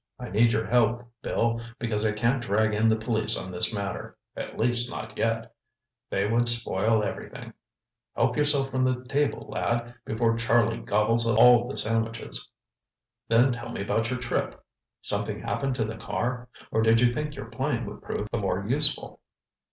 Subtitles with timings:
[0.17, 4.57] I need your help, Bill, because I can't drag in the police on this matter—at
[4.57, 5.53] least, not yet.
[6.09, 7.53] They would spoil everything.
[8.15, 12.49] Help yourself from the table, lad, before Charlie gobbles all the sandwiches.
[13.27, 14.59] Then tell me about your trip.
[15.01, 16.49] Something happen to the car?
[16.71, 19.19] Or did you think your plane would prove the more useful?"